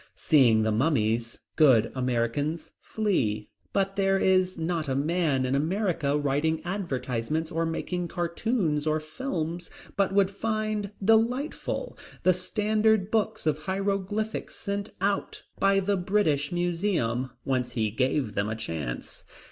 Seeing 0.15 0.63
the 0.63 0.71
mummies, 0.71 1.41
good 1.55 1.91
Americans 1.93 2.71
flee. 2.79 3.51
But 3.71 3.97
there 3.97 4.17
is 4.17 4.57
not 4.57 4.89
a 4.89 4.95
man 4.95 5.45
in 5.45 5.53
America 5.53 6.17
writing 6.17 6.59
advertisements 6.65 7.51
or 7.51 7.67
making 7.67 8.07
cartoons 8.07 8.87
or 8.87 8.99
films 8.99 9.69
but 9.95 10.11
would 10.11 10.31
find 10.31 10.89
delightful 11.05 11.99
the 12.23 12.33
standard 12.33 13.11
books 13.11 13.45
of 13.45 13.59
Hieroglyphics 13.65 14.55
sent 14.55 14.89
out 15.01 15.43
by 15.59 15.79
the 15.79 15.97
British 15.97 16.51
Museum, 16.51 17.29
once 17.45 17.73
he 17.73 17.91
gave 17.91 18.33
them 18.33 18.49
a 18.49 18.55
chance. 18.55 19.23